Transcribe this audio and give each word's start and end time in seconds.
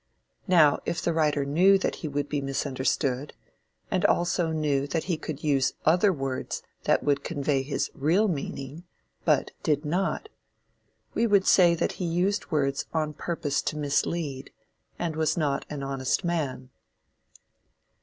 Now, 0.47 0.79
if 0.83 0.99
the 0.99 1.13
writer 1.13 1.45
knew 1.45 1.77
that 1.77 1.97
he 1.97 2.07
would 2.07 2.27
be 2.27 2.41
misunderstood, 2.41 3.35
and 3.91 4.03
also 4.03 4.49
knew 4.49 4.87
that 4.87 5.03
he 5.03 5.15
could 5.15 5.43
use 5.43 5.73
other 5.85 6.11
words 6.11 6.63
that 6.85 7.03
would 7.03 7.23
convey 7.23 7.61
his 7.61 7.91
real 7.93 8.27
meaning, 8.27 8.83
but 9.25 9.51
did 9.61 9.85
not, 9.85 10.27
we 11.13 11.27
would 11.27 11.45
say 11.45 11.75
that 11.75 11.91
he 12.01 12.05
used 12.05 12.49
words 12.49 12.87
on 12.95 13.13
purpose 13.13 13.61
to 13.61 13.77
mislead, 13.77 14.49
and 14.97 15.15
was 15.15 15.37
not 15.37 15.67
an 15.69 15.83
honest 15.83 16.23
man. 16.23 16.71